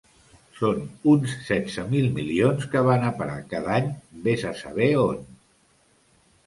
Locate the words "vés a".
4.29-4.59